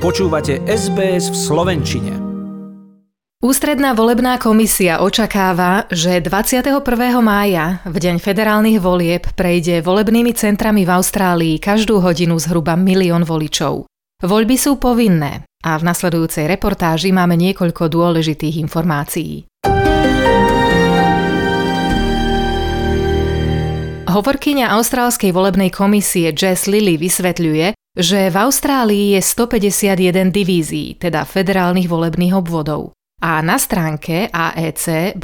Počúvate 0.00 0.64
SBS 0.64 1.28
v 1.28 1.36
Slovenčine. 1.36 2.12
Ústredná 3.44 3.92
volebná 3.92 4.40
komisia 4.40 5.04
očakáva, 5.04 5.84
že 5.92 6.24
21. 6.24 6.80
mája, 7.20 7.84
v 7.84 7.96
deň 8.08 8.16
federálnych 8.16 8.80
volieb, 8.80 9.28
prejde 9.36 9.84
volebnými 9.84 10.32
centrami 10.32 10.88
v 10.88 10.96
Austrálii 10.96 11.60
každú 11.60 12.00
hodinu 12.00 12.40
zhruba 12.40 12.80
milión 12.80 13.28
voličov. 13.28 13.84
Voľby 14.24 14.56
sú 14.56 14.80
povinné 14.80 15.44
a 15.60 15.76
v 15.76 15.84
nasledujúcej 15.84 16.48
reportáži 16.48 17.12
máme 17.12 17.36
niekoľko 17.36 17.92
dôležitých 17.92 18.56
informácií. 18.56 19.44
Hovorkyňa 24.08 24.66
Austrálskej 24.80 25.28
volebnej 25.28 25.68
komisie 25.68 26.32
Jess 26.32 26.66
Lilly 26.66 26.96
vysvetľuje, 26.96 27.76
že 27.96 28.30
v 28.30 28.36
Austrálii 28.38 29.18
je 29.18 29.20
151 29.22 30.30
divízií, 30.30 30.94
teda 30.98 31.26
federálnych 31.26 31.90
volebných 31.90 32.34
obvodov. 32.38 32.94
A 33.20 33.44
na 33.44 33.60
stránke 33.60 34.32
aec.gov.au 34.32 35.18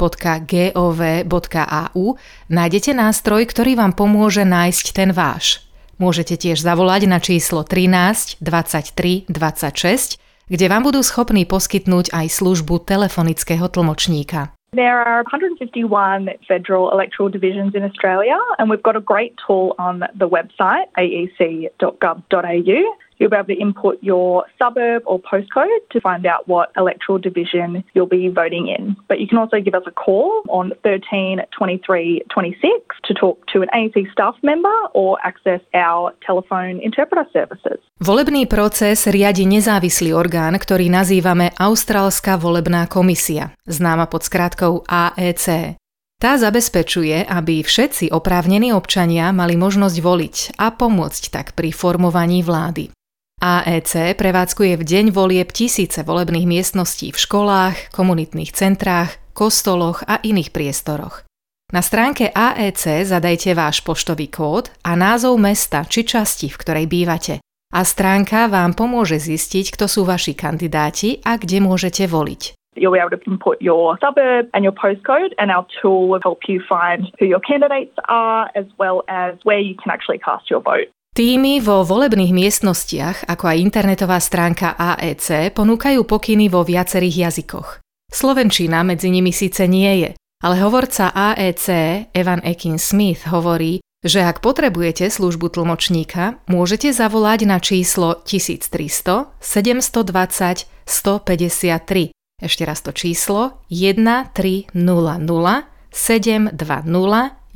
nájdete 2.45 2.91
nástroj, 2.93 3.41
ktorý 3.49 3.73
vám 3.73 3.97
pomôže 3.97 4.45
nájsť 4.45 4.85
ten 4.93 5.09
váš. 5.09 5.65
Môžete 5.97 6.37
tiež 6.37 6.61
zavolať 6.61 7.09
na 7.09 7.17
číslo 7.17 7.65
13 7.65 8.37
23 8.37 9.25
26, 9.25 10.21
kde 10.45 10.65
vám 10.69 10.85
budú 10.85 11.01
schopní 11.01 11.49
poskytnúť 11.49 12.13
aj 12.13 12.37
službu 12.37 12.85
telefonického 12.85 13.65
tlmočníka. 13.65 14.56
There 14.73 15.01
are 15.01 15.23
151 15.23 16.29
federal 16.47 16.91
electoral 16.91 17.29
divisions 17.29 17.73
in 17.73 17.83
Australia, 17.83 18.37
and 18.59 18.69
we've 18.69 18.83
got 18.83 18.97
a 18.97 19.01
great 19.01 19.35
tool 19.45 19.75
on 19.79 20.03
the 20.13 20.27
website, 20.27 20.85
aec.gov.au. 20.97 22.97
You'll 23.17 23.33
be 23.33 23.37
able 23.37 23.53
to 23.53 23.59
input 23.59 23.97
your 24.01 24.45
suburb 24.57 25.03
or 25.05 25.19
postcode 25.19 25.81
to 25.91 25.99
find 26.01 26.25
out 26.25 26.47
what 26.47 26.71
electoral 26.77 27.17
division 27.17 27.83
you'll 27.93 28.09
be 28.09 28.29
voting 28.29 28.67
in. 28.67 28.95
But 29.09 29.19
you 29.19 29.27
can 29.27 29.37
also 29.37 29.57
give 29.59 29.73
us 29.73 29.85
a 29.87 29.91
call 29.91 30.43
on 30.49 30.71
13 30.83 31.41
23 31.57 32.23
26 32.29 32.61
to 33.05 33.13
talk 33.13 33.37
to 33.53 33.61
an 33.61 33.69
AEC 33.73 34.11
staff 34.11 34.35
member 34.43 34.73
or 34.93 35.17
access 35.23 35.61
our 35.73 36.13
telephone 36.25 36.79
interpreter 36.79 37.25
services. 37.33 37.81
Volebný 37.97 38.45
proces 38.45 39.09
riadi 39.09 39.49
nezávislý 39.49 40.13
orgán, 40.13 40.53
ktorý 40.61 40.85
nazývame 40.93 41.49
Austrálska 41.57 42.37
volebná 42.37 42.85
komisia, 42.85 43.57
známa 43.65 44.05
pod 44.05 44.21
skratkou 44.21 44.85
AEC. 44.85 45.77
Tá 46.17 46.33
zabezpečuje, 46.33 47.29
aby 47.29 47.61
všetci 47.61 48.09
oprávnení 48.09 48.73
občania 48.73 49.29
mali 49.29 49.53
možnosť 49.53 49.97
voliť 50.01 50.35
a 50.57 50.73
pomôcť 50.73 51.23
tak 51.29 51.53
pri 51.53 51.69
formovaní 51.69 52.41
vlády. 52.41 52.96
AEC 53.37 54.17
prevádzkuje 54.17 54.81
v 54.81 54.83
deň 54.83 55.05
volieb 55.13 55.53
tisíce 55.53 56.01
volebných 56.01 56.49
miestností 56.49 57.13
v 57.13 57.21
školách, 57.21 57.93
komunitných 57.93 58.49
centrách, 58.49 59.21
kostoloch 59.37 60.01
a 60.09 60.17
iných 60.25 60.49
priestoroch. 60.49 61.21
Na 61.69 61.85
stránke 61.85 62.33
AEC 62.33 63.05
zadajte 63.05 63.53
váš 63.53 63.85
poštový 63.85 64.33
kód 64.33 64.73
a 64.81 64.97
názov 64.97 65.37
mesta 65.37 65.85
či 65.85 66.01
časti, 66.01 66.49
v 66.49 66.57
ktorej 66.57 66.85
bývate. 66.89 67.37
A 67.77 67.85
stránka 67.85 68.49
vám 68.49 68.73
pomôže 68.73 69.21
zistiť, 69.21 69.69
kto 69.69 69.85
sú 69.85 70.01
vaši 70.01 70.33
kandidáti 70.33 71.21
a 71.21 71.37
kde 71.37 71.61
môžete 71.61 72.09
voliť. 72.09 72.57
You'll 72.73 72.93
be 72.93 72.97
able 72.97 73.13
to 73.13 73.21
input 73.29 73.61
your 73.61 74.01
suburb 74.01 74.49
and 74.57 74.65
your 74.65 74.73
postcode, 74.73 75.37
and 75.37 75.53
our 75.53 75.65
tool 75.77 76.09
will 76.09 76.21
help 76.25 76.49
you 76.49 76.57
find 76.65 77.05
who 77.21 77.29
your 77.29 77.41
candidates 77.45 77.93
are 78.09 78.49
as 78.57 78.65
well 78.81 79.05
as 79.05 79.37
where 79.45 79.61
you 79.61 79.77
can 79.77 79.93
actually 79.93 80.17
cast 80.17 80.49
your 80.49 80.61
vote. 80.61 80.89
Týmy 81.17 81.65
vo 81.65 81.81
volebných 81.81 82.29
miestnostiach, 82.29 83.25
ako 83.25 83.49
aj 83.49 83.57
internetová 83.57 84.21
stránka 84.21 84.77
AEC, 84.77 85.49
ponúkajú 85.49 86.05
pokyny 86.05 86.45
vo 86.45 86.61
viacerých 86.61 87.25
jazykoch. 87.25 87.81
Slovenčina 88.05 88.85
medzi 88.85 89.09
nimi 89.09 89.33
síce 89.33 89.65
nie 89.65 90.05
je, 90.05 90.13
ale 90.45 90.61
hovorca 90.61 91.09
AEC 91.09 91.65
Evan 92.13 92.45
Ekin 92.45 92.77
Smith 92.77 93.25
hovorí, 93.33 93.81
že 94.05 94.21
ak 94.21 94.45
potrebujete 94.45 95.09
službu 95.09 95.57
tlmočníka, 95.57 96.37
môžete 96.45 96.93
zavolať 96.93 97.49
na 97.49 97.57
číslo 97.57 98.21
1300 98.21 99.41
720 99.41 100.69
153. 100.85 102.13
Ešte 102.45 102.61
raz 102.61 102.85
to 102.85 102.93
číslo 102.93 103.65
1300 103.73 104.69
720 104.69 106.53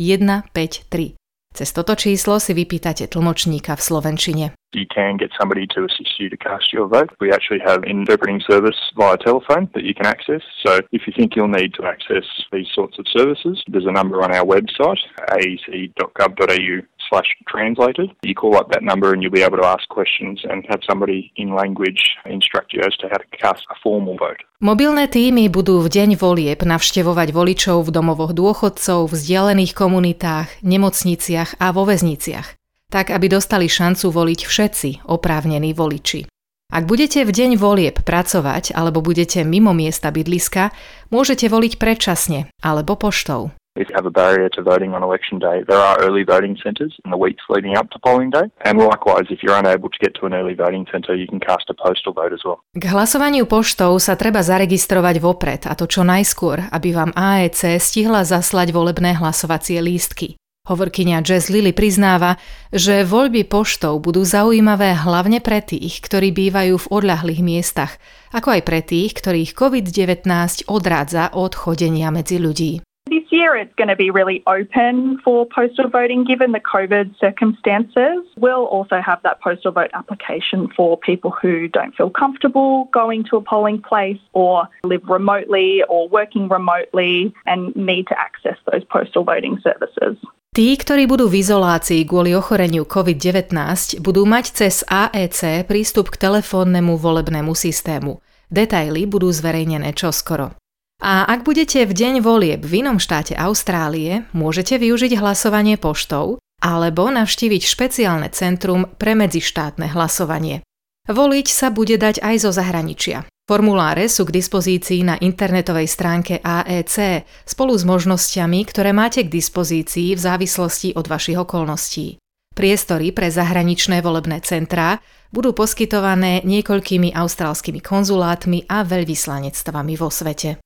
153. 0.01 1.20
Cez 1.51 1.69
toto 1.75 1.95
číslo 1.95 2.39
si 2.39 2.55
vypýtate 2.55 3.07
tlmočníka 3.07 3.75
v 3.75 3.81
Slovenčine. 3.81 4.45
You 4.73 4.85
can 4.87 5.17
get 5.17 5.31
somebody 5.39 5.67
to 5.67 5.85
assist 5.85 6.19
you 6.19 6.29
to 6.29 6.37
cast 6.37 6.71
your 6.71 6.87
vote. 6.87 7.11
We 7.19 7.31
actually 7.31 7.59
have 7.65 7.83
interpreting 7.83 8.41
service 8.47 8.77
via 8.95 9.17
telephone 9.17 9.69
that 9.73 9.83
you 9.83 9.93
can 9.93 10.05
access. 10.05 10.41
So 10.65 10.79
if 10.91 11.07
you 11.07 11.13
think 11.15 11.35
you'll 11.35 11.47
need 11.47 11.73
to 11.75 11.85
access 11.85 12.23
these 12.51 12.67
sorts 12.73 12.97
of 12.99 13.05
services, 13.07 13.63
there's 13.67 13.85
a 13.85 13.91
number 13.91 14.23
on 14.23 14.33
our 14.33 14.45
website, 14.45 14.99
aec.gov.au 15.31 16.75
slash 17.09 17.29
translated. 17.47 18.09
You 18.23 18.33
call 18.33 18.55
up 18.55 18.71
that 18.71 18.83
number 18.83 19.13
and 19.13 19.21
you'll 19.21 19.35
be 19.35 19.43
able 19.43 19.57
to 19.57 19.65
ask 19.65 19.87
questions 19.89 20.41
and 20.47 20.65
have 20.69 20.79
somebody 20.87 21.31
in 21.35 21.53
language 21.53 22.15
instruct 22.25 22.73
you 22.73 22.81
as 22.87 22.95
to 22.97 23.09
how 23.11 23.17
to 23.17 23.27
cast 23.37 23.65
a 23.69 23.75
formal 23.83 24.15
vote. 24.15 24.39
Mobilné 24.61 25.09
týmy 25.09 25.49
budú 25.49 25.81
v 25.81 25.89
deň 25.89 26.09
volieb 26.21 26.61
navštevovať 26.61 27.33
voličov 27.33 27.81
v 27.81 27.89
domovoch 27.89 28.29
dôchodcov, 28.29 29.09
vzdialených 29.09 29.73
komunitách, 29.73 30.61
nemocniciach 30.61 31.57
a 31.57 31.73
vo 31.73 31.89
väzniciach, 31.89 32.60
tak 32.91 33.15
aby 33.15 33.31
dostali 33.31 33.71
šancu 33.71 34.11
voliť 34.11 34.39
všetci 34.43 34.89
oprávnení 35.07 35.71
voliči. 35.71 36.27
Ak 36.71 36.87
budete 36.87 37.27
v 37.27 37.31
deň 37.35 37.59
volieb 37.59 37.99
pracovať 37.99 38.71
alebo 38.71 39.03
budete 39.03 39.43
mimo 39.43 39.75
miesta 39.75 40.07
bydliska, 40.07 40.71
môžete 41.11 41.51
voliť 41.51 41.75
predčasne 41.75 42.47
alebo 42.63 42.95
poštou. 42.95 43.51
If 43.79 43.87
you 43.87 43.95
have 43.95 44.03
a 44.03 44.11
barrier 44.11 44.51
to 44.51 44.61
voting 44.63 44.91
on 44.91 44.99
election 44.99 45.39
day, 45.39 45.63
there 45.63 45.79
are 45.79 45.95
early 46.03 46.27
voting 46.27 46.59
centres 46.59 46.91
in 47.07 47.11
the 47.11 47.15
weeks 47.15 47.39
leading 47.47 47.79
up 47.79 47.87
to 47.95 47.99
polling 48.03 48.27
day. 48.27 48.51
And 48.67 48.75
likewise, 48.75 49.31
if 49.31 49.39
you're 49.39 49.55
unable 49.55 49.87
to 49.87 49.99
get 50.03 50.11
to 50.19 50.27
an 50.27 50.35
early 50.35 50.55
voting 50.55 50.83
centre, 50.91 51.15
you 51.15 51.23
can 51.23 51.39
cast 51.39 51.71
a 51.71 51.75
postal 51.75 52.11
vote 52.11 52.35
as 52.35 52.43
well. 52.43 52.59
K 52.75 52.83
hlasovaniu 52.91 53.47
poštou 53.47 53.95
sa 54.03 54.19
treba 54.19 54.43
zaregistrovať 54.43 55.23
vopred, 55.23 55.61
a 55.71 55.73
to 55.79 55.87
čo 55.87 56.03
najskôr, 56.03 56.67
aby 56.67 56.91
vám 56.91 57.15
AEC 57.15 57.79
stihla 57.79 58.27
zaslať 58.27 58.75
volebné 58.75 59.15
hlasovacie 59.15 59.79
lístky. 59.79 60.35
Hovorkyňa 60.71 61.25
Jazz 61.25 61.49
Lily 61.49 61.73
priznáva, 61.73 62.37
že 62.69 63.01
voľby 63.01 63.49
poštou 63.49 63.97
budú 63.97 64.21
zaujímavé 64.21 64.93
hlavne 64.93 65.41
pre 65.41 65.57
tých, 65.59 65.99
ktorí 66.05 66.29
bývajú 66.31 66.85
v 66.85 66.89
odľahlých 67.01 67.41
miestach, 67.41 67.97
ako 68.29 68.55
aj 68.55 68.61
pre 68.63 68.79
tých, 68.85 69.17
ktorých 69.17 69.57
COVID-19 69.57 70.23
odrádza 70.69 71.33
od 71.33 71.57
chodenia 71.57 72.13
medzi 72.13 72.37
ľudí. 72.37 72.85
This 73.09 73.25
year 73.33 73.57
it's 73.57 73.73
going 73.73 73.89
to 73.89 73.97
be 73.97 74.13
really 74.13 74.45
open 74.45 75.17
for 75.25 75.49
postal 75.49 75.89
voting 75.89 76.23
given 76.23 76.53
the 76.53 76.61
COVID 76.61 77.17
circumstances. 77.17 78.21
We'll 78.37 78.69
also 78.69 79.01
have 79.01 79.19
that 79.25 79.41
postal 79.41 79.73
vote 79.73 79.89
application 79.97 80.69
for 80.77 80.95
people 80.95 81.33
who 81.33 81.67
don't 81.67 81.91
feel 81.97 82.13
comfortable 82.13 82.85
going 82.93 83.25
to 83.33 83.35
a 83.35 83.43
polling 83.43 83.81
place 83.81 84.21
or 84.37 84.69
live 84.85 85.03
remotely 85.09 85.81
or 85.89 86.07
working 86.07 86.47
remotely 86.47 87.33
and 87.49 87.75
need 87.75 88.07
to 88.13 88.15
access 88.15 88.61
those 88.71 88.85
postal 88.85 89.25
voting 89.25 89.57
services. 89.65 90.21
Tí, 90.51 90.75
ktorí 90.75 91.07
budú 91.07 91.31
v 91.31 91.47
izolácii 91.47 92.03
kvôli 92.03 92.35
ochoreniu 92.35 92.83
COVID-19, 92.83 93.55
budú 94.03 94.27
mať 94.27 94.51
cez 94.51 94.83
AEC 94.83 95.63
prístup 95.63 96.11
k 96.11 96.19
telefónnemu 96.27 96.99
volebnému 96.99 97.55
systému. 97.55 98.19
Detaily 98.51 99.07
budú 99.07 99.31
zverejnené 99.31 99.95
čoskoro. 99.95 100.51
A 100.99 101.23
ak 101.23 101.47
budete 101.47 101.87
v 101.87 101.95
deň 101.95 102.19
volieb 102.19 102.67
v 102.67 102.83
inom 102.83 102.99
štáte 102.99 103.31
Austrálie, 103.39 104.27
môžete 104.35 104.75
využiť 104.75 105.23
hlasovanie 105.23 105.79
poštou 105.79 106.43
alebo 106.59 107.07
navštíviť 107.07 107.63
špeciálne 107.63 108.27
centrum 108.35 108.91
pre 108.99 109.15
medzištátne 109.15 109.95
hlasovanie. 109.95 110.67
Voliť 111.07 111.47
sa 111.47 111.71
bude 111.71 111.95
dať 111.95 112.19
aj 112.19 112.35
zo 112.43 112.51
zahraničia. 112.51 113.23
Formuláre 113.51 114.07
sú 114.07 114.23
k 114.23 114.39
dispozícii 114.39 115.03
na 115.03 115.19
internetovej 115.19 115.83
stránke 115.83 116.39
AEC 116.39 117.27
spolu 117.43 117.75
s 117.75 117.83
možnosťami, 117.83 118.63
ktoré 118.63 118.95
máte 118.95 119.27
k 119.27 119.33
dispozícii 119.43 120.15
v 120.15 120.23
závislosti 120.23 120.95
od 120.95 121.03
vašich 121.11 121.35
okolností. 121.35 122.15
Priestory 122.55 123.11
pre 123.11 123.27
zahraničné 123.27 123.99
volebné 123.99 124.39
centrá 124.47 125.03
budú 125.35 125.51
poskytované 125.51 126.47
niekoľkými 126.47 127.11
austrálskymi 127.11 127.83
konzulátmi 127.83 128.71
a 128.71 128.87
veľvyslanectvami 128.87 129.93
vo 129.99 130.07
svete. 130.07 130.63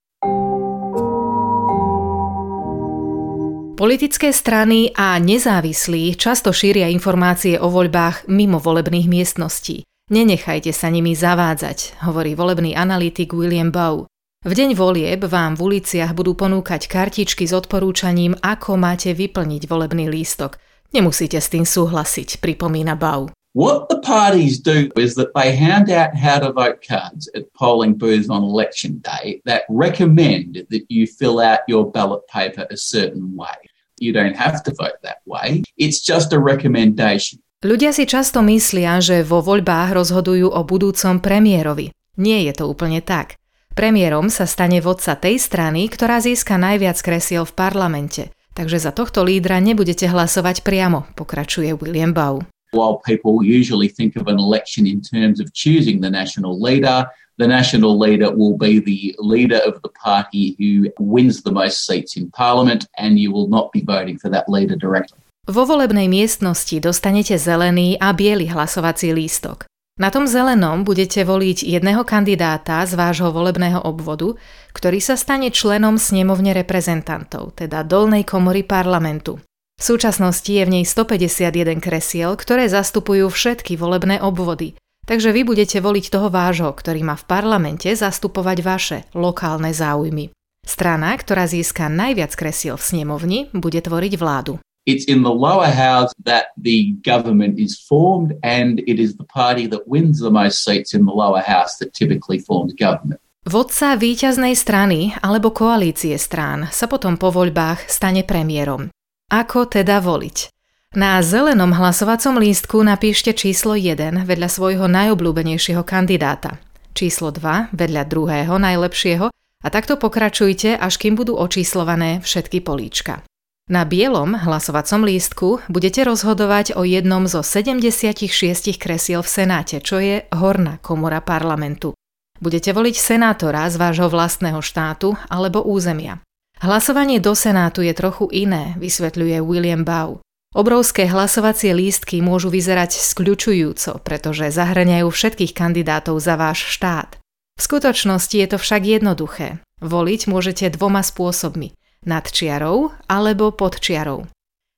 Politické 3.81 4.29
strany 4.29 4.93
a 4.93 5.17
nezávislí 5.17 6.13
často 6.21 6.53
šíria 6.53 6.85
informácie 6.93 7.57
o 7.57 7.65
voľbách 7.65 8.29
mimo 8.29 8.61
volebných 8.61 9.09
miestností. 9.09 9.89
Nenechajte 10.05 10.69
sa 10.69 10.93
nimi 10.93 11.17
zavádzať, 11.17 12.05
hovorí 12.05 12.37
volebný 12.37 12.77
analytik 12.77 13.33
William 13.33 13.73
Bow. 13.73 14.05
V 14.45 14.53
deň 14.53 14.77
volieb 14.77 15.25
vám 15.25 15.57
v 15.57 15.81
uliciach 15.81 16.13
budú 16.13 16.37
ponúkať 16.37 16.85
kartičky 16.85 17.49
s 17.49 17.57
odporúčaním, 17.57 18.37
ako 18.37 18.77
máte 18.77 19.17
vyplniť 19.17 19.65
volebný 19.65 20.05
lístok. 20.05 20.61
Nemusíte 20.93 21.41
s 21.41 21.49
tým 21.49 21.65
súhlasiť, 21.65 22.37
pripomína 22.37 22.93
Bow. 22.93 23.33
What 23.57 23.89
the 23.89 23.97
parties 24.05 24.61
do 24.61 24.93
is 24.93 25.17
that 25.17 25.33
they 25.33 25.57
hand 25.57 25.89
out 25.89 26.13
how 26.13 26.37
to 26.37 26.53
vote 26.53 26.85
cards 26.85 27.25
at 27.33 27.49
polling 27.57 27.97
booths 27.97 28.29
on 28.29 28.45
election 28.45 29.01
day 29.01 29.41
that 29.49 29.65
recommend 29.73 30.69
that 30.69 30.85
you 30.85 31.09
fill 31.09 31.41
out 31.41 31.65
your 31.65 31.89
ballot 31.89 32.21
paper 32.29 32.69
a 32.69 32.77
certain 32.77 33.33
way. 33.33 33.57
You 33.97 34.13
don't 34.13 34.37
have 34.37 34.61
to 34.69 34.71
vote 34.77 35.01
that 35.01 35.25
way. 35.25 35.65
It's 35.81 36.05
just 36.05 36.29
a 36.29 36.37
recommendation. 36.37 37.41
Ľudia 37.65 37.95
si 37.95 38.05
často 38.05 38.45
myslia, 38.45 39.01
že 39.01 39.25
vo 39.25 39.41
voľbách 39.41 39.95
rozhodujú 39.95 40.53
o 40.53 40.61
budúcom 40.61 41.17
premiérovi. 41.17 41.89
Nie 42.13 42.45
je 42.45 42.53
to 42.61 42.69
úplne 42.69 43.01
tak. 43.01 43.41
Premiérom 43.73 44.29
sa 44.29 44.47
stane 44.47 44.79
vodca 44.79 45.17
tej 45.17 45.41
strany, 45.41 45.89
ktorá 45.89 46.21
získa 46.21 46.61
najviac 46.61 46.95
kresiel 47.01 47.43
v 47.43 47.57
parlamente. 47.57 48.23
Takže 48.55 48.79
za 48.79 48.95
tohto 48.95 49.25
lídra 49.25 49.59
nebudete 49.59 50.07
hlasovať 50.07 50.63
priamo, 50.63 51.09
pokračuje 51.19 51.75
William 51.75 52.15
Bau. 52.15 52.45
While 52.71 53.03
people 53.03 53.43
usually 53.43 53.91
think 53.91 54.15
of 54.15 54.29
an 54.29 54.39
election 54.39 54.87
in 54.87 55.03
terms 55.03 55.41
of 55.41 55.51
choosing 55.51 55.99
the 55.99 56.13
national 56.13 56.55
leader, 56.61 57.09
the 57.41 57.47
national 57.49 57.99
leader 57.99 58.31
will 58.31 58.55
be 58.55 58.79
the 58.79 59.17
leader 59.19 59.59
of 59.65 59.81
the 59.81 59.91
party 59.91 60.55
who 60.55 60.87
wins 61.01 61.41
the 61.41 61.51
most 61.51 61.83
seats 61.83 62.15
in 62.15 62.31
parliament 62.31 62.87
and 62.95 63.19
you 63.19 63.33
will 63.33 63.49
not 63.49 63.73
be 63.73 63.81
voting 63.81 64.21
for 64.21 64.29
that 64.29 64.47
leader 64.47 64.77
directly. 64.77 65.24
Vo 65.45 65.61
volebnej 65.61 66.09
miestnosti 66.09 66.73
dostanete 66.81 67.37
zelený 67.37 68.01
a 68.01 68.17
biely 68.17 68.49
hlasovací 68.49 69.13
lístok. 69.13 69.69
Na 70.01 70.09
tom 70.09 70.25
zelenom 70.25 70.81
budete 70.81 71.21
voliť 71.21 71.61
jedného 71.61 72.01
kandidáta 72.01 72.81
z 72.89 72.97
vášho 72.97 73.29
volebného 73.29 73.77
obvodu, 73.85 74.33
ktorý 74.73 74.97
sa 74.97 75.13
stane 75.13 75.53
členom 75.53 76.01
snemovne 76.01 76.49
reprezentantov, 76.49 77.53
teda 77.53 77.85
dolnej 77.85 78.25
komory 78.25 78.65
parlamentu. 78.65 79.37
V 79.77 79.83
súčasnosti 79.85 80.49
je 80.49 80.65
v 80.65 80.81
nej 80.81 80.85
151 80.87 81.77
kresiel, 81.77 82.33
ktoré 82.33 82.65
zastupujú 82.65 83.29
všetky 83.29 83.77
volebné 83.77 84.25
obvody, 84.25 84.73
takže 85.05 85.29
vy 85.29 85.45
budete 85.45 85.77
voliť 85.77 86.09
toho 86.09 86.33
vášho, 86.33 86.73
ktorý 86.73 87.05
má 87.05 87.13
v 87.13 87.27
parlamente 87.29 87.93
zastupovať 87.93 88.57
vaše 88.65 88.97
lokálne 89.13 89.69
záujmy. 89.69 90.33
Strana, 90.65 91.13
ktorá 91.13 91.45
získa 91.45 91.85
najviac 91.85 92.33
kresiel 92.33 92.81
v 92.81 92.87
snemovni, 92.89 93.39
bude 93.53 93.77
tvoriť 93.77 94.17
vládu. 94.17 94.57
It's 94.85 95.09
in 95.09 95.25
the 95.25 95.33
lower 95.33 95.65
house 95.65 96.13
that 96.29 96.53
the 96.61 96.93
government 97.01 97.57
is 97.57 97.73
formed, 97.73 98.37
and 98.45 98.85
it 98.85 99.01
is 99.01 99.17
the 99.17 99.25
party 99.25 99.65
that 99.73 99.89
wins 99.89 100.21
the 100.21 100.29
most 100.29 100.61
seats 100.61 100.93
in 100.93 101.09
the 101.09 101.15
lower 101.15 101.41
house 101.41 101.81
that 101.81 101.97
typically 101.97 102.37
forms 102.37 102.77
government. 102.77 103.17
Vodca 103.49 103.97
víťaznej 103.97 104.53
strany 104.53 105.13
alebo 105.25 105.53
koalície 105.53 106.17
strán 106.21 106.69
sa 106.69 106.85
potom 106.85 107.17
po 107.17 107.33
voľbách 107.33 107.89
stane 107.89 108.21
premiérom. 108.25 108.93
Ako 109.29 109.65
teda 109.69 110.01
voliť? 110.01 110.53
Na 110.93 111.17
zelenom 111.25 111.73
hlasovacom 111.73 112.37
lístku 112.37 112.77
napíšte 112.85 113.33
číslo 113.33 113.73
1 113.73 114.21
vedľa 114.21 114.49
svojho 114.49 114.85
najobľúbenejšieho 114.85 115.81
kandidáta, 115.81 116.61
číslo 116.93 117.33
2 117.33 117.73
vedľa 117.73 118.05
druhého 118.05 118.53
najlepšieho 118.61 119.33
a 119.33 119.67
takto 119.73 119.97
pokračujte, 119.97 120.77
až 120.77 120.93
kým 121.01 121.17
budú 121.17 121.33
očíslované 121.37 122.21
všetky 122.21 122.61
políčka. 122.61 123.25
Na 123.65 123.81
bielom 123.81 124.37
hlasovacom 124.37 125.09
lístku 125.09 125.65
budete 125.73 126.05
rozhodovať 126.05 126.77
o 126.77 126.85
jednom 126.85 127.25
zo 127.25 127.41
76 127.41 128.29
kresiel 128.77 129.25
v 129.25 129.29
Senáte, 129.29 129.81
čo 129.81 129.97
je 129.97 130.21
horná 130.29 130.77
komora 130.85 131.17
parlamentu. 131.17 131.97
Budete 132.37 132.77
voliť 132.77 132.93
senátora 132.93 133.65
z 133.73 133.81
vášho 133.81 134.05
vlastného 134.13 134.61
štátu 134.61 135.17
alebo 135.33 135.65
územia. 135.65 136.21
Hlasovanie 136.61 137.17
do 137.17 137.33
Senátu 137.33 137.81
je 137.81 137.97
trochu 137.97 138.29
iné, 138.29 138.77
vysvetľuje 138.77 139.41
William 139.41 139.81
Bau. 139.81 140.21
Obrovské 140.53 141.09
hlasovacie 141.09 141.73
lístky 141.73 142.21
môžu 142.21 142.53
vyzerať 142.53 143.01
skľučujúco, 143.01 143.97
pretože 144.05 144.53
zahrňajú 144.53 145.09
všetkých 145.09 145.57
kandidátov 145.57 146.21
za 146.21 146.37
váš 146.37 146.69
štát. 146.69 147.17
V 147.57 147.61
skutočnosti 147.65 148.35
je 148.37 148.45
to 148.45 148.61
však 148.61 148.85
jednoduché. 148.85 149.57
Voliť 149.81 150.21
môžete 150.29 150.69
dvoma 150.69 151.01
spôsobmi. 151.01 151.73
Nad 152.05 152.29
čiarou 152.29 152.93
alebo 153.09 153.49
pod 153.51 153.81
čiarou. 153.81 154.29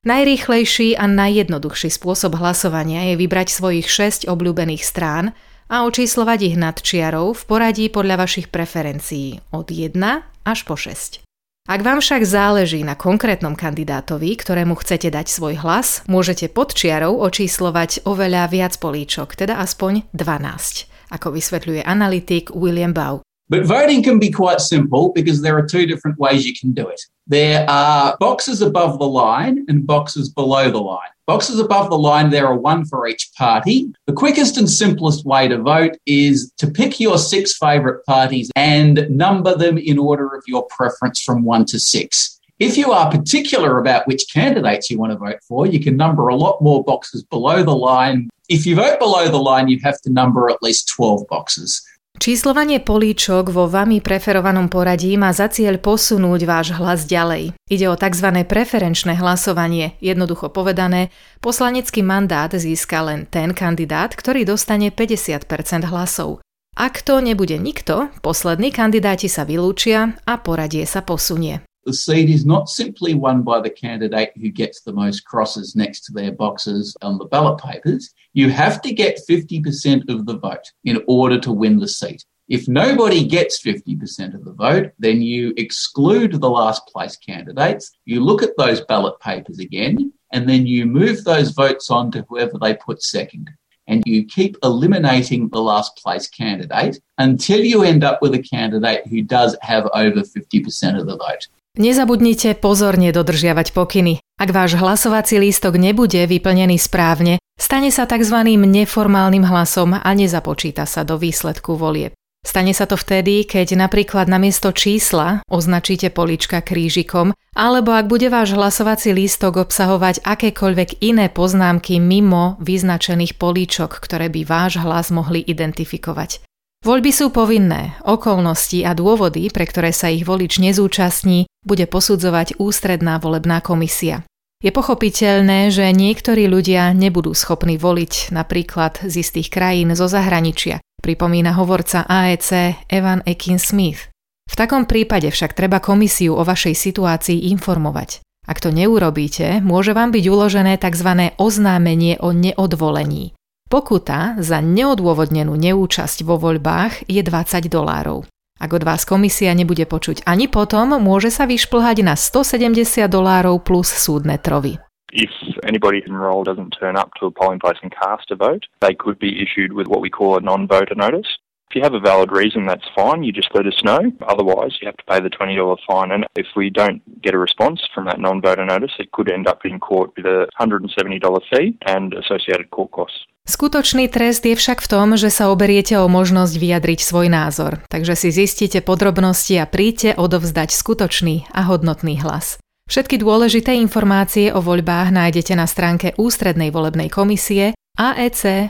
Najrýchlejší 0.07 0.95
a 0.95 1.03
najjednoduchší 1.03 1.91
spôsob 1.91 2.39
hlasovania 2.39 3.11
je 3.11 3.19
vybrať 3.19 3.51
svojich 3.51 3.91
6 3.91 4.31
obľúbených 4.31 4.83
strán 4.87 5.35
a 5.67 5.83
očíslovať 5.83 6.39
ich 6.47 6.55
nad 6.55 6.79
čiarou 6.79 7.35
v 7.35 7.43
poradí 7.43 7.91
podľa 7.91 8.23
vašich 8.23 8.47
preferencií 8.47 9.43
od 9.51 9.67
1 9.67 9.99
až 10.47 10.59
po 10.63 10.79
6. 10.79 11.27
Ak 11.67 11.83
vám 11.83 11.99
však 11.99 12.23
záleží 12.23 12.79
na 12.87 12.95
konkrétnom 12.95 13.51
kandidátovi, 13.51 14.39
ktorému 14.39 14.79
chcete 14.79 15.11
dať 15.11 15.27
svoj 15.27 15.59
hlas, 15.59 16.07
môžete 16.07 16.47
pod 16.47 16.71
čiarou 16.71 17.19
očíslovať 17.19 18.07
oveľa 18.07 18.47
viac 18.47 18.79
políčok, 18.79 19.35
teda 19.35 19.59
aspoň 19.59 20.07
12, 20.15 20.87
ako 21.11 21.27
vysvetľuje 21.35 21.83
analytik 21.83 22.55
William 22.55 22.95
Bau. 22.95 23.26
But 23.49 23.65
voting 23.65 24.03
can 24.03 24.19
be 24.19 24.29
quite 24.29 24.59
simple 24.59 25.13
because 25.13 25.41
there 25.41 25.57
are 25.57 25.65
two 25.65 25.85
different 25.85 26.19
ways 26.19 26.45
you 26.45 26.53
can 26.53 26.73
do 26.73 26.87
it. 26.87 27.01
There 27.27 27.69
are 27.69 28.17
boxes 28.19 28.61
above 28.61 28.99
the 28.99 29.07
line 29.07 29.65
and 29.67 29.87
boxes 29.87 30.29
below 30.29 30.69
the 30.69 30.81
line. 30.81 31.09
Boxes 31.25 31.59
above 31.59 31.89
the 31.89 31.97
line, 31.97 32.29
there 32.29 32.47
are 32.47 32.57
one 32.57 32.85
for 32.85 33.07
each 33.07 33.29
party. 33.37 33.91
The 34.05 34.13
quickest 34.13 34.57
and 34.57 34.69
simplest 34.69 35.25
way 35.25 35.47
to 35.49 35.57
vote 35.57 35.97
is 36.05 36.51
to 36.57 36.67
pick 36.67 36.99
your 36.99 37.17
six 37.17 37.57
favourite 37.57 38.05
parties 38.05 38.49
and 38.55 39.09
number 39.09 39.55
them 39.55 39.77
in 39.77 39.97
order 39.97 40.35
of 40.35 40.43
your 40.47 40.65
preference 40.67 41.21
from 41.21 41.43
one 41.43 41.65
to 41.65 41.79
six. 41.79 42.39
If 42.59 42.77
you 42.77 42.91
are 42.91 43.11
particular 43.11 43.77
about 43.77 44.07
which 44.07 44.25
candidates 44.33 44.89
you 44.89 44.97
want 44.97 45.11
to 45.11 45.17
vote 45.17 45.39
for, 45.47 45.67
you 45.67 45.79
can 45.79 45.95
number 45.95 46.29
a 46.29 46.35
lot 46.35 46.61
more 46.61 46.83
boxes 46.83 47.23
below 47.23 47.61
the 47.61 47.75
line. 47.75 48.29
If 48.49 48.65
you 48.65 48.75
vote 48.75 48.97
below 48.97 49.27
the 49.27 49.37
line, 49.37 49.67
you 49.67 49.79
have 49.83 50.01
to 50.01 50.09
number 50.09 50.49
at 50.49 50.63
least 50.63 50.91
12 50.95 51.27
boxes. 51.27 51.85
Číslovanie 52.17 52.81
políčok 52.81 53.53
vo 53.53 53.69
vami 53.69 54.01
preferovanom 54.01 54.73
poradí 54.73 55.13
má 55.21 55.29
za 55.29 55.53
cieľ 55.53 55.77
posunúť 55.77 56.41
váš 56.49 56.73
hlas 56.73 57.05
ďalej. 57.05 57.53
Ide 57.69 57.85
o 57.87 57.95
tzv. 57.95 58.41
preferenčné 58.41 59.21
hlasovanie. 59.21 59.93
Jednoducho 60.01 60.49
povedané, 60.49 61.13
poslanecký 61.45 62.01
mandát 62.01 62.49
získa 62.49 63.05
len 63.05 63.29
ten 63.29 63.53
kandidát, 63.53 64.17
ktorý 64.17 64.49
dostane 64.49 64.89
50% 64.89 65.45
hlasov. 65.85 66.41
Ak 66.73 67.05
to 67.05 67.21
nebude 67.21 67.57
nikto, 67.61 68.09
poslední 68.25 68.73
kandidáti 68.73 69.29
sa 69.29 69.45
vylúčia 69.45 70.17
a 70.25 70.41
poradie 70.41 70.89
sa 70.89 71.05
posunie. 71.05 71.66
The 71.87 71.93
seat 71.93 72.29
is 72.29 72.45
not 72.45 72.67
simply 72.67 73.13
won 73.13 73.43
by 73.43 73.61
the 73.61 73.69
candidate 73.69 74.33
who 74.35 74.49
gets 74.49 74.81
the 74.81 74.91
most 74.91 75.21
crosses 75.21 75.73
next 75.73 76.01
to 76.01 76.11
their 76.11 76.33
boxes 76.33 76.97
on 77.01 77.17
the 77.17 77.23
ballot 77.23 77.63
papers. 77.63 78.13
You 78.33 78.49
have 78.49 78.81
to 78.81 78.91
get 78.91 79.21
50% 79.27 80.09
of 80.09 80.25
the 80.25 80.37
vote 80.37 80.69
in 80.83 81.01
order 81.07 81.39
to 81.39 81.51
win 81.53 81.79
the 81.79 81.87
seat. 81.87 82.25
If 82.49 82.67
nobody 82.67 83.25
gets 83.25 83.63
50% 83.63 84.35
of 84.35 84.43
the 84.43 84.51
vote, 84.51 84.91
then 84.99 85.21
you 85.21 85.53
exclude 85.55 86.33
the 86.33 86.49
last 86.49 86.85
place 86.87 87.15
candidates. 87.15 87.89
You 88.03 88.19
look 88.19 88.43
at 88.43 88.57
those 88.57 88.81
ballot 88.81 89.17
papers 89.21 89.59
again, 89.59 90.11
and 90.33 90.47
then 90.47 90.67
you 90.67 90.85
move 90.85 91.23
those 91.23 91.51
votes 91.51 91.89
on 91.89 92.11
to 92.11 92.25
whoever 92.27 92.57
they 92.59 92.73
put 92.73 93.01
second. 93.01 93.49
And 93.87 94.03
you 94.05 94.25
keep 94.25 94.57
eliminating 94.61 95.47
the 95.47 95.61
last 95.61 95.95
place 95.95 96.27
candidate 96.27 96.99
until 97.17 97.61
you 97.61 97.83
end 97.83 98.03
up 98.03 98.21
with 98.21 98.33
a 98.33 98.43
candidate 98.43 99.07
who 99.07 99.21
does 99.21 99.55
have 99.61 99.89
over 99.93 100.19
50% 100.19 100.99
of 100.99 101.07
the 101.07 101.15
vote. 101.15 101.47
Nezabudnite 101.77 102.57
pozorne 102.57 103.13
dodržiavať 103.13 103.69
pokyny. 103.69 104.17
Ak 104.41 104.49
váš 104.49 104.81
hlasovací 104.81 105.37
lístok 105.37 105.77
nebude 105.77 106.25
vyplnený 106.25 106.81
správne, 106.81 107.37
stane 107.53 107.93
sa 107.93 108.09
tzv. 108.09 108.33
neformálnym 108.49 109.45
hlasom 109.45 109.93
a 109.93 110.09
nezapočíta 110.17 110.89
sa 110.89 111.05
do 111.05 111.21
výsledku 111.21 111.77
volieb. 111.77 112.17
Stane 112.41 112.73
sa 112.73 112.89
to 112.89 112.97
vtedy, 112.97 113.45
keď 113.45 113.77
napríklad 113.77 114.25
namiesto 114.25 114.73
čísla 114.73 115.45
označíte 115.51 116.09
polička 116.09 116.65
krížikom, 116.65 117.37
alebo 117.53 117.93
ak 117.93 118.09
bude 118.09 118.33
váš 118.33 118.57
hlasovací 118.57 119.13
lístok 119.13 119.69
obsahovať 119.69 120.25
akékoľvek 120.25 121.05
iné 121.05 121.29
poznámky 121.29 122.01
mimo 122.01 122.57
vyznačených 122.57 123.37
políčok, 123.37 124.01
ktoré 124.01 124.33
by 124.33 124.41
váš 124.49 124.81
hlas 124.81 125.13
mohli 125.13 125.45
identifikovať. 125.45 126.46
Voľby 126.85 127.09
sú 127.09 127.33
povinné, 127.33 127.97
okolnosti 128.05 128.85
a 128.85 128.93
dôvody, 128.93 129.49
pre 129.49 129.65
ktoré 129.65 129.89
sa 129.89 130.13
ich 130.13 130.23
volič 130.23 130.61
nezúčastní, 130.61 131.49
bude 131.65 131.89
posudzovať 131.89 132.61
ústredná 132.61 133.17
volebná 133.17 133.59
komisia. 133.65 134.21
Je 134.57 134.73
pochopiteľné, 134.73 135.69
že 135.69 135.85
niektorí 135.93 136.49
ľudia 136.49 136.89
nebudú 136.89 137.37
schopní 137.37 137.77
voliť 137.77 138.33
napríklad 138.33 139.05
z 139.05 139.21
istých 139.21 139.53
krajín 139.53 139.93
zo 139.93 140.09
zahraničia, 140.09 140.81
pripomína 140.97 141.53
hovorca 141.53 142.09
AEC 142.09 142.73
Evan 142.89 143.21
Ekin 143.21 143.61
Smith. 143.61 144.09
V 144.49 144.55
takom 144.57 144.89
prípade 144.89 145.29
však 145.29 145.53
treba 145.53 145.77
komisiu 145.77 146.33
o 146.33 146.41
vašej 146.41 146.73
situácii 146.73 147.53
informovať. 147.53 148.25
Ak 148.49 148.57
to 148.63 148.73
neurobíte, 148.73 149.61
môže 149.61 149.93
vám 149.93 150.09
byť 150.09 150.25
uložené 150.25 150.79
tzv. 150.81 151.35
oznámenie 151.37 152.17
o 152.17 152.33
neodvolení. 152.33 153.36
Pokuta 153.67 154.39
za 154.39 154.63
neodôvodnenú 154.63 155.59
neúčasť 155.59 156.23
vo 156.23 156.39
voľbách 156.39 157.11
je 157.11 157.19
20 157.19 157.67
dolárov. 157.67 158.23
Ak 158.63 158.71
od 158.71 158.87
vás 158.87 159.03
komisia 159.03 159.51
nebude 159.51 159.83
počuť 159.83 160.23
ani 160.23 160.47
potom, 160.47 160.95
môže 161.03 161.35
sa 161.35 161.43
vyšplhať 161.43 161.99
na 161.99 162.15
170 162.15 163.11
dolárov 163.11 163.59
plus 163.59 163.91
súdne 163.91 164.39
trovy. 164.39 164.79
If 165.11 165.35
anybody 165.67 165.99
enrolled 166.07 166.47
doesn't 166.47 166.79
turn 166.79 166.95
up 166.95 167.11
to 167.19 167.27
a 167.27 167.31
polling 167.35 167.59
place 167.59 167.75
and 167.83 167.91
cast 167.91 168.31
a 168.31 168.39
vote, 168.39 168.63
they 168.79 168.95
could 168.95 169.19
be 169.19 169.43
issued 169.43 169.75
with 169.75 169.91
what 169.91 169.99
we 169.99 170.07
call 170.07 170.39
a 170.39 170.43
non-voter 170.43 170.95
notice. 170.95 171.27
If 171.67 171.75
you 171.75 171.83
have 171.83 171.93
a 171.93 171.99
valid 171.99 172.31
reason, 172.31 172.65
that's 172.65 172.87
fine. 172.95 173.27
You 173.27 173.35
just 173.35 173.51
let 173.51 173.67
us 173.67 173.75
know. 173.83 173.99
Otherwise, 174.23 174.79
you 174.79 174.87
have 174.87 174.95
to 175.03 175.03
pay 175.03 175.19
the 175.19 175.27
$20 175.27 175.59
fine. 175.83 176.15
And 176.15 176.23
if 176.39 176.47
we 176.55 176.71
don't 176.71 177.03
get 177.21 177.35
a 177.35 177.37
response 177.37 177.83
from 177.93 178.05
that 178.07 178.23
non 178.23 178.39
voter 178.39 178.63
notice, 178.63 178.95
it 178.99 179.11
could 179.11 179.27
end 179.29 179.51
up 179.51 179.65
in 179.67 179.77
court 179.79 180.15
with 180.15 180.25
a 180.25 180.47
$170 180.55 181.19
fee 181.51 181.75
and 181.83 182.15
associated 182.15 182.71
court 182.71 182.91
costs. 182.95 183.27
Skutočný 183.47 184.11
trest 184.11 184.43
je 184.43 184.59
však 184.59 184.83
v 184.83 184.91
tom, 184.91 185.15
že 185.15 185.31
sa 185.31 185.47
oberiete 185.47 185.95
o 185.95 186.11
možnosť 186.11 186.59
vyjadriť 186.59 186.99
svoj 186.99 187.31
názor, 187.31 187.79
takže 187.87 188.19
si 188.19 188.35
zistite 188.35 188.83
podrobnosti 188.83 189.55
a 189.55 189.63
príďte 189.63 190.19
odovzdať 190.19 190.75
skutočný 190.75 191.47
a 191.55 191.63
hodnotný 191.63 192.19
hlas. 192.19 192.59
Všetky 192.91 193.19
dôležité 193.23 193.75
informácie 193.79 194.51
o 194.51 194.59
voľbách 194.59 195.15
nájdete 195.15 195.55
na 195.55 195.63
stránke 195.63 196.11
Ústrednej 196.19 196.75
volebnej 196.75 197.07
komisie 197.07 197.71
aec.gov.au 197.95 198.67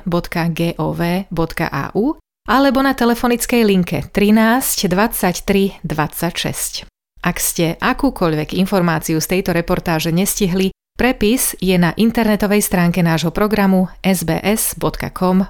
alebo 2.47 2.79
na 2.79 2.95
telefonickej 2.95 3.61
linke 3.67 4.07
13 4.09 4.87
23 4.87 5.83
26. 5.83 6.87
Ak 7.19 7.43
ste 7.43 7.75
akúkoľvek 7.77 8.55
informáciu 8.55 9.19
z 9.19 9.27
tejto 9.37 9.51
reportáže 9.51 10.15
nestihli, 10.15 10.71
prepis 10.95 11.59
je 11.59 11.75
na 11.75 11.91
internetovej 11.99 12.63
stránke 12.63 13.03
nášho 13.03 13.35
programu 13.35 13.91
sbs.com.au 13.99 15.49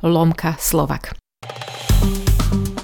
lomka 0.00 0.56
slovak. 0.56 1.12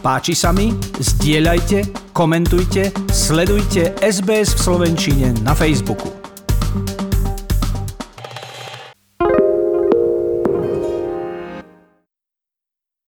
Páči 0.00 0.33
sa 0.33 0.52
mi? 0.52 0.73
Zdieľajte, 1.00 2.12
komentujte, 2.16 2.92
sledujte 3.12 3.92
SBS 4.00 4.57
v 4.57 4.61
Slovenčine 4.61 5.37
na 5.45 5.52
Facebooku. 5.52 6.09